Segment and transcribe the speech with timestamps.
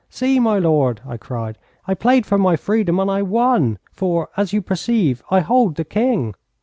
[0.09, 4.51] 'See, my lord!' I cried; 'I played for my freedom and I won, for, as
[4.51, 6.33] you perceive, I hold the king.'